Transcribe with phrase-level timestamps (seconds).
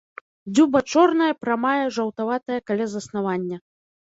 [0.53, 3.57] Дзюба чорная, прамая, жаўтаватая каля заснавання.